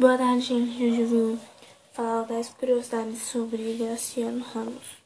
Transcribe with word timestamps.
Boa 0.00 0.16
tarde, 0.16 0.40
gente. 0.40 0.82
Hoje 0.82 1.00
eu 1.02 1.06
vim 1.06 1.40
falar 1.92 2.22
10 2.22 2.54
curiosidades 2.54 3.20
sobre 3.20 3.74
Graciano 3.74 4.42
Ramos. 4.42 4.96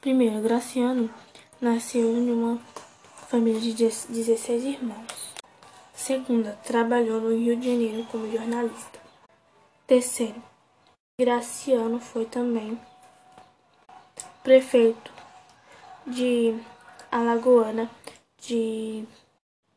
Primeiro, 0.00 0.40
Graciano 0.40 1.12
nasceu 1.60 2.16
em 2.16 2.32
uma 2.32 2.56
família 3.28 3.60
de 3.60 3.74
16 3.74 4.64
irmãos. 4.64 5.34
Segunda, 5.92 6.58
trabalhou 6.64 7.20
no 7.20 7.36
Rio 7.36 7.54
de 7.54 7.70
Janeiro 7.70 8.06
como 8.10 8.32
jornalista. 8.32 8.98
Terceiro, 9.86 10.42
Graciano 11.20 12.00
foi 12.00 12.24
também 12.24 12.80
prefeito 14.42 15.12
de 16.06 16.58
Alagoana 17.10 17.90
de 18.40 19.04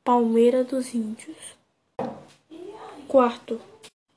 Palmeira 0.05 0.63
dos 0.63 0.93
Índios. 0.93 1.64
Quarto, 3.15 3.61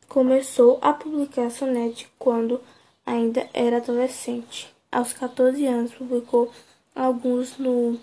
começou 0.08 0.80
a 0.82 0.92
publicar 0.92 1.52
sonete 1.52 2.10
quando 2.18 2.60
ainda 3.06 3.48
era 3.54 3.76
adolescente. 3.76 4.74
Aos 4.90 5.12
14 5.12 5.64
anos, 5.66 5.94
publicou 5.94 6.50
alguns 6.96 7.58
no, 7.58 7.96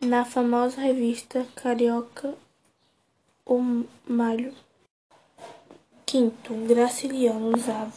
na 0.00 0.24
famosa 0.24 0.80
revista 0.80 1.46
Carioca 1.54 2.34
O 3.44 3.84
Malho. 4.08 4.54
Quinto, 6.06 6.54
Graciliano 6.66 7.54
usava 7.54 7.92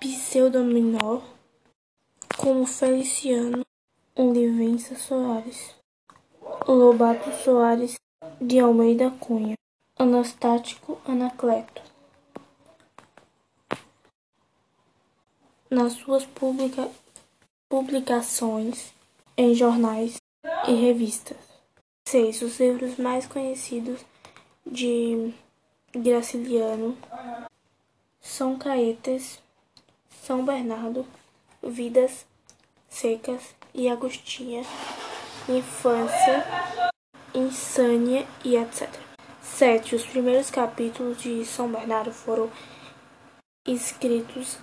pseudominó 0.00 1.20
como 2.38 2.64
Feliciano 2.64 3.60
Olivença 4.16 4.96
Soares, 4.96 5.74
Lobato 6.66 7.30
Soares 7.44 7.96
de 8.40 8.58
Almeida 8.58 9.10
Cunha. 9.10 9.58
Anastático 9.98 11.00
Anacleto. 11.04 11.82
Nas 15.68 15.94
suas 15.94 16.24
publica 16.24 16.88
publicações 17.68 18.92
em 19.36 19.54
jornais 19.56 20.16
e 20.68 20.72
revistas. 20.72 21.36
6. 22.06 22.42
Os 22.42 22.60
livros 22.60 22.96
mais 22.96 23.26
conhecidos 23.26 24.00
de 24.64 25.34
Graciliano 25.92 26.96
são 28.20 28.56
Caetes, 28.56 29.42
São 30.22 30.44
Bernardo, 30.44 31.04
Vidas 31.60 32.24
Secas 32.88 33.54
e 33.74 33.88
Agostinha, 33.88 34.62
Infância, 35.48 36.46
Insânia 37.34 38.24
e 38.44 38.56
etc. 38.56 39.07
7. 39.56 39.96
Os 39.96 40.06
primeiros 40.06 40.50
capítulos 40.50 41.20
de 41.20 41.44
São 41.44 41.68
Bernardo 41.68 42.12
foram 42.12 42.50
escritos 43.66 44.58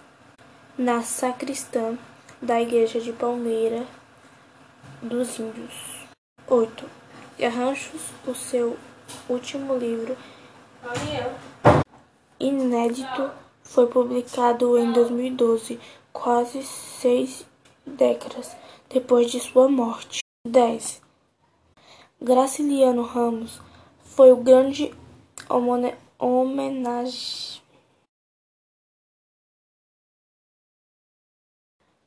na 0.78 1.02
sacristã 1.02 1.98
da 2.42 2.62
igreja 2.62 3.00
de 3.00 3.12
Palmeira 3.12 3.86
dos 5.02 5.38
Índios. 5.38 6.06
8. 6.48 6.86
Arranchos, 7.44 8.02
o 8.26 8.34
seu 8.34 8.78
último 9.28 9.76
livro 9.78 10.16
inédito, 12.40 13.32
foi 13.64 13.88
publicado 13.88 14.78
em 14.78 14.94
2012, 14.94 15.80
quase 16.14 16.64
seis 16.64 17.46
décadas 17.86 18.56
depois 18.90 19.30
de 19.30 19.40
sua 19.40 19.68
morte. 19.68 20.20
10. 20.48 21.02
Graciliano 22.22 23.04
Ramos 23.04 23.60
foi 24.16 24.32
o 24.32 24.38
grande 24.38 24.94
homenagem 26.18 27.62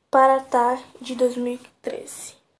para 0.09 0.39
Tar 0.41 0.81
de 0.99 1.15
2013. 1.15 2.38